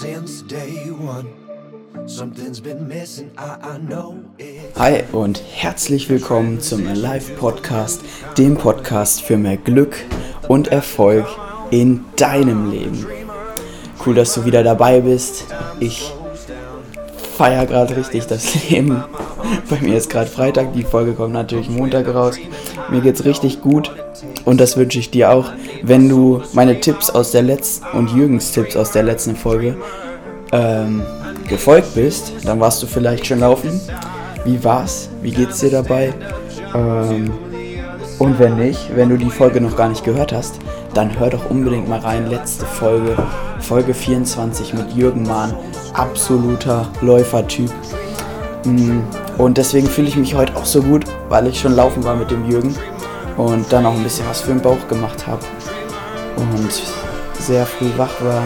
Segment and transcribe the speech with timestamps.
[0.00, 1.28] since day one.
[2.06, 4.76] Something's been missing, I, I know it.
[4.76, 8.02] Hi und herzlich willkommen zum Alive Podcast,
[8.36, 9.96] dem Podcast für mehr Glück
[10.48, 11.26] und Erfolg
[11.70, 13.06] in deinem Leben.
[14.04, 15.44] Cool, dass du wieder dabei bist.
[15.78, 16.12] Ich
[17.36, 19.04] feiere gerade richtig das Leben.
[19.68, 22.36] Bei mir ist gerade Freitag, die Folge kommt natürlich Montag raus.
[22.90, 23.92] Mir geht's richtig gut
[24.44, 25.50] und das wünsche ich dir auch.
[25.82, 29.76] Wenn du meine Tipps aus der letzten und Jürgens Tipps aus der letzten Folge
[30.52, 31.02] ähm,
[31.48, 33.80] gefolgt bist, dann warst du vielleicht schon laufen.
[34.44, 35.08] Wie war's?
[35.22, 36.12] Wie geht's dir dabei?
[36.74, 37.30] Ähm,
[38.18, 40.60] und wenn nicht, wenn du die Folge noch gar nicht gehört hast,
[40.94, 42.30] dann hör doch unbedingt mal rein.
[42.30, 43.16] Letzte Folge,
[43.60, 45.54] Folge 24 mit Jürgen Mahn.
[45.92, 47.70] Absoluter Läufertyp.
[48.64, 49.00] Mm,
[49.36, 52.30] und deswegen fühle ich mich heute auch so gut, weil ich schon laufen war mit
[52.30, 52.74] dem Jürgen
[53.36, 55.44] und dann auch ein bisschen was für den Bauch gemacht habe
[56.36, 56.82] und
[57.38, 58.44] sehr früh wach war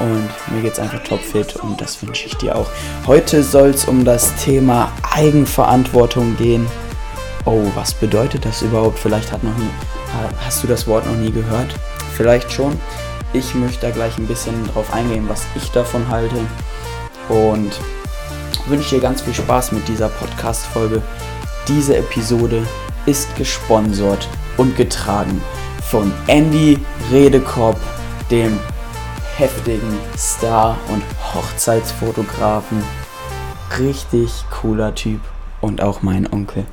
[0.00, 2.66] und mir geht's einfach topfit und das wünsche ich dir auch.
[3.06, 6.66] Heute soll es um das Thema Eigenverantwortung gehen.
[7.46, 8.98] Oh, was bedeutet das überhaupt?
[8.98, 9.70] Vielleicht hat noch nie,
[10.44, 11.74] hast du das Wort noch nie gehört?
[12.14, 12.78] Vielleicht schon.
[13.32, 16.36] Ich möchte da gleich ein bisschen drauf eingehen, was ich davon halte
[17.28, 17.72] und
[18.66, 21.02] wünsche dir ganz viel Spaß mit dieser Podcast-Folge.
[21.68, 22.66] Diese Episode
[23.06, 25.40] ist gesponsert und getragen
[25.90, 26.78] von Andy
[27.12, 27.78] Redekopp,
[28.30, 28.58] dem
[29.36, 31.02] heftigen Star- und
[31.34, 32.82] Hochzeitsfotografen.
[33.78, 35.20] Richtig cooler Typ
[35.60, 36.64] und auch mein Onkel.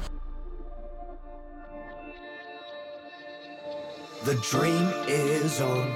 [4.26, 5.92] The dream is on.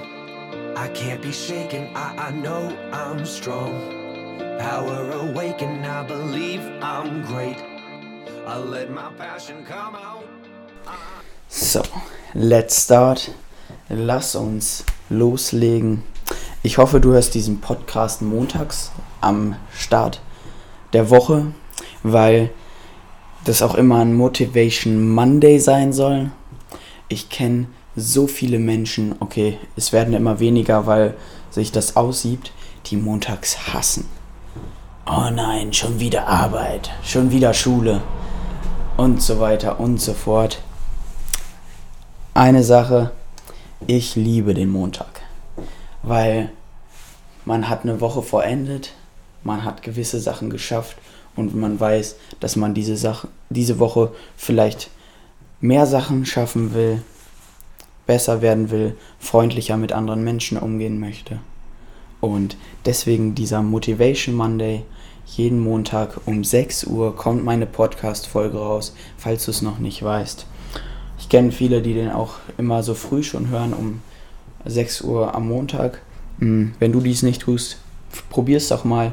[0.76, 3.72] I can't be shaken, I, I know I'm strong.
[4.60, 7.56] Power awaken, I believe I'm great.
[8.46, 10.26] I let my passion come out.
[11.48, 11.84] So,
[12.34, 13.32] let's start.
[13.90, 16.04] Lass uns loslegen.
[16.64, 18.92] Ich hoffe, du hörst diesen Podcast montags
[19.22, 20.20] am Start
[20.92, 21.54] der Woche,
[22.04, 22.50] weil
[23.46, 26.32] das auch immer ein Motivation Monday sein soll.
[27.08, 27.68] Ich kenne
[28.00, 31.16] so viele Menschen, okay, es werden immer weniger, weil
[31.50, 32.52] sich das aussieht,
[32.86, 34.06] die montags hassen.
[35.08, 38.02] Oh nein, schon wieder Arbeit, schon wieder Schule
[38.98, 40.62] und so weiter und so fort.
[42.36, 43.14] Eine Sache,
[43.88, 45.22] ich liebe den Montag,
[46.04, 46.52] weil
[47.46, 48.94] man hat eine Woche vorendet,
[49.44, 50.98] man hat gewisse Sachen geschafft
[51.36, 54.92] und man weiß, dass man diese Sache, diese Woche vielleicht
[55.62, 57.02] mehr Sachen schaffen will,
[58.08, 61.40] besser werden will, freundlicher mit anderen Menschen umgehen möchte.
[62.20, 64.84] Und deswegen dieser Motivation Monday.
[65.26, 70.46] Jeden Montag um 6 Uhr kommt meine Podcast-Folge raus, falls du es noch nicht weißt.
[71.20, 74.02] Ich kenne viele, die den auch immer so früh schon hören, um
[74.66, 76.02] 6 Uhr am Montag.
[76.40, 77.78] Hm, wenn du dies nicht tust,
[78.30, 79.12] probier es doch mal.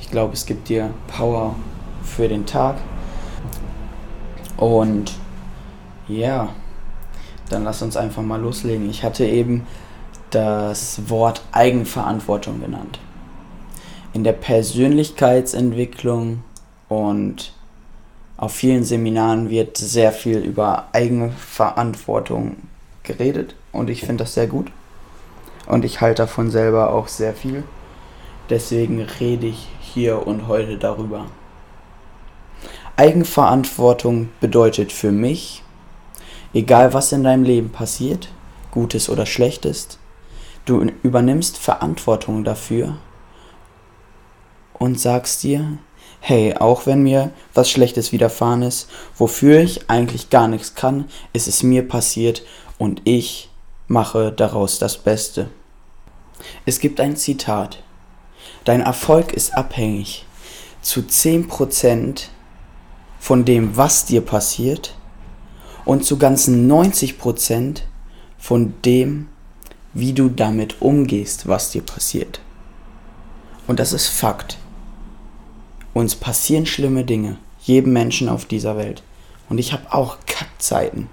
[0.00, 1.56] Ich glaube, es gibt dir Power
[2.04, 2.76] für den Tag.
[4.56, 5.12] Und
[6.06, 6.50] ja,
[7.48, 8.88] dann lass uns einfach mal loslegen.
[8.90, 9.66] Ich hatte eben
[10.30, 12.98] das Wort Eigenverantwortung genannt.
[14.12, 16.42] In der Persönlichkeitsentwicklung
[16.88, 17.52] und
[18.36, 22.56] auf vielen Seminaren wird sehr viel über Eigenverantwortung
[23.02, 24.70] geredet und ich finde das sehr gut.
[25.66, 27.64] Und ich halte davon selber auch sehr viel.
[28.48, 31.26] Deswegen rede ich hier und heute darüber.
[32.96, 35.62] Eigenverantwortung bedeutet für mich,
[36.54, 38.28] egal was in deinem Leben passiert,
[38.70, 39.98] Gutes oder Schlechtes,
[40.64, 42.98] du übernimmst Verantwortung dafür
[44.74, 45.78] und sagst dir,
[46.20, 51.48] hey, auch wenn mir was Schlechtes widerfahren ist, wofür ich eigentlich gar nichts kann, ist
[51.48, 52.42] es mir passiert
[52.76, 53.50] und ich
[53.86, 55.48] mache daraus das Beste.
[56.66, 57.82] Es gibt ein Zitat.
[58.64, 60.26] Dein Erfolg ist abhängig
[60.82, 62.24] zu 10%
[63.18, 64.94] von dem, was dir passiert
[65.88, 67.80] und zu ganzen 90%
[68.36, 69.28] von dem,
[69.94, 72.42] wie du damit umgehst, was dir passiert.
[73.66, 74.58] Und das ist Fakt.
[75.94, 79.02] Uns passieren schlimme Dinge, jedem Menschen auf dieser Welt.
[79.48, 81.08] Und ich habe auch Kackzeiten.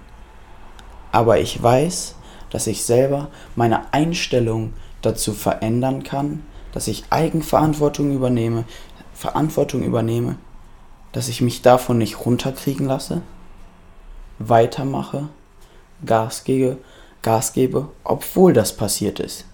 [1.10, 2.14] Aber ich weiß,
[2.50, 6.42] dass ich selber meine Einstellung dazu verändern kann,
[6.72, 8.64] dass ich Eigenverantwortung übernehme,
[9.14, 10.36] Verantwortung übernehme,
[11.12, 13.22] dass ich mich davon nicht runterkriegen lasse,
[14.38, 15.28] weitermache,
[16.04, 16.78] Gas gebe,
[17.22, 19.44] Gas gebe, obwohl das passiert ist.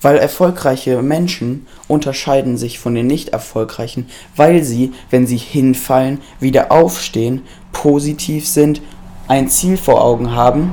[0.00, 6.72] Weil erfolgreiche Menschen unterscheiden sich von den nicht erfolgreichen, weil sie, wenn sie hinfallen, wieder
[6.72, 8.80] aufstehen, positiv sind,
[9.28, 10.70] ein Ziel vor Augen haben,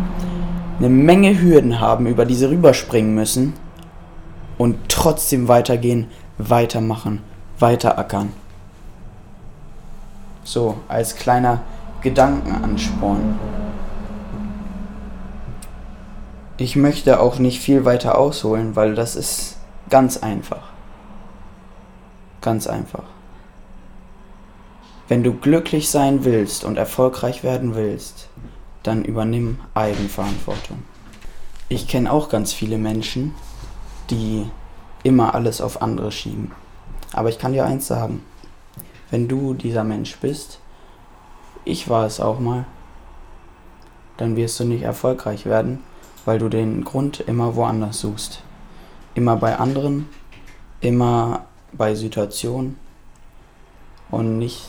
[0.80, 3.54] eine Menge Hürden haben, über die sie rüberspringen müssen
[4.58, 7.22] und trotzdem weitergehen, weitermachen,
[7.60, 8.32] weiterackern.
[10.44, 11.62] So, als kleiner
[12.04, 13.40] Gedankenansporn.
[16.58, 19.58] Ich möchte auch nicht viel weiter ausholen, weil das ist
[19.90, 20.70] ganz einfach.
[22.42, 23.06] Ganz einfach.
[25.08, 28.28] Wenn du glücklich sein willst und erfolgreich werden willst,
[28.84, 30.84] dann übernimm Eigenverantwortung.
[31.70, 33.34] Ich kenne auch ganz viele Menschen,
[34.10, 34.46] die
[35.04, 36.52] immer alles auf andere schieben.
[37.14, 38.24] Aber ich kann dir eins sagen,
[39.10, 40.60] wenn du dieser Mensch bist,
[41.66, 42.66] ich war es auch mal,
[44.18, 45.80] dann wirst du nicht erfolgreich werden,
[46.26, 48.44] weil du den Grund immer woanders suchst.
[49.16, 50.10] Immer bei anderen,
[50.82, 52.78] immer bei Situationen
[54.12, 54.68] und nicht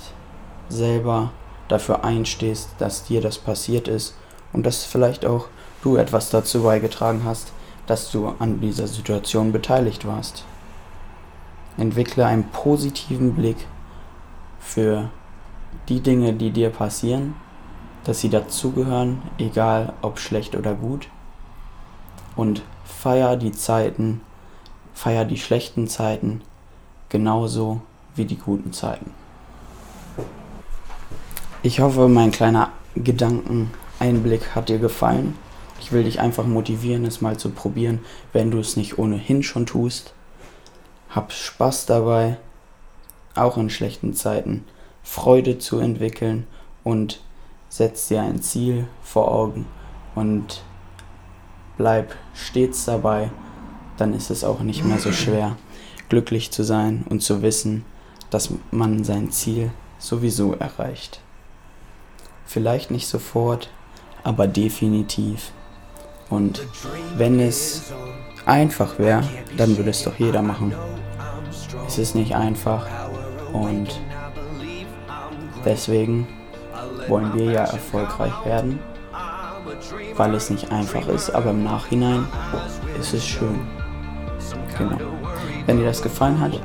[0.68, 1.30] selber
[1.68, 4.14] dafür einstehst, dass dir das passiert ist
[4.52, 5.48] und dass vielleicht auch
[5.82, 7.52] du etwas dazu beigetragen hast,
[7.86, 10.44] dass du an dieser Situation beteiligt warst.
[11.76, 13.66] Entwickle einen positiven Blick
[14.60, 15.10] für
[15.88, 17.34] die Dinge, die dir passieren,
[18.04, 21.08] dass sie dazugehören, egal ob schlecht oder gut.
[22.36, 24.20] Und feier die Zeiten,
[24.92, 26.42] feier die schlechten Zeiten
[27.08, 27.80] genauso
[28.16, 29.12] wie die guten Zeiten.
[31.62, 35.36] Ich hoffe, mein kleiner Gedankeneinblick hat dir gefallen.
[35.80, 38.00] Ich will dich einfach motivieren, es mal zu probieren,
[38.32, 40.12] wenn du es nicht ohnehin schon tust.
[41.08, 42.38] Hab Spaß dabei,
[43.34, 44.64] auch in schlechten Zeiten,
[45.04, 46.46] Freude zu entwickeln
[46.82, 47.20] und
[47.68, 49.66] setz dir ein Ziel vor Augen
[50.14, 50.62] und
[51.76, 53.30] bleib stets dabei,
[53.96, 55.56] dann ist es auch nicht mehr so schwer,
[56.08, 57.84] glücklich zu sein und zu wissen,
[58.30, 61.20] dass man sein Ziel sowieso erreicht.
[62.46, 63.70] Vielleicht nicht sofort,
[64.22, 65.52] aber definitiv.
[66.30, 66.66] Und
[67.16, 67.92] wenn es
[68.46, 69.22] einfach wäre,
[69.56, 70.74] dann würde es doch jeder machen.
[71.86, 72.86] Es ist nicht einfach
[73.52, 73.88] und
[75.64, 76.26] deswegen
[77.08, 78.78] wollen wir ja erfolgreich werden,
[80.16, 82.26] weil es nicht einfach ist, aber im Nachhinein
[82.98, 83.60] ist es schön.
[84.78, 84.98] Genau.
[85.66, 86.60] Wenn dir das gefallen hat,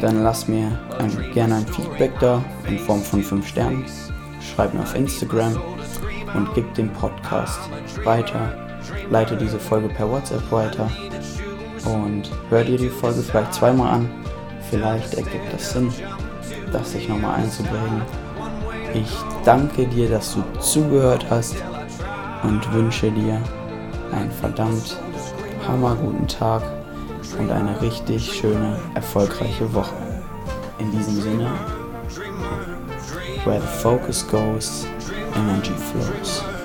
[0.00, 3.84] dann lass mir ein, gerne ein Feedback da in Form von 5 Sternen
[4.40, 5.56] schreib mir auf Instagram
[6.34, 7.58] und gib den Podcast
[8.04, 8.54] weiter.
[9.10, 10.90] Leite diese Folge per WhatsApp weiter
[11.84, 14.10] und hör dir die Folge vielleicht zweimal an.
[14.70, 15.92] Vielleicht ergibt das Sinn,
[16.72, 18.02] das sich nochmal einzubringen.
[18.94, 19.10] Ich
[19.44, 21.56] danke dir, dass du zugehört hast
[22.42, 23.40] und wünsche dir
[24.12, 24.96] einen verdammt
[25.66, 26.62] hammerguten Tag
[27.38, 29.94] und eine richtig schöne, erfolgreiche Woche.
[30.78, 31.50] In diesem Sinne,
[33.44, 34.86] Where the focus goes,
[35.34, 36.59] energy flows.